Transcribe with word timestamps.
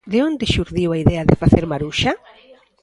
De 0.11 0.19
onde 0.27 0.51
xurdiu 0.53 0.89
a 0.93 1.01
idea 1.05 1.27
de 1.29 1.39
facer 1.41 1.63
Maruxa? 1.71 2.11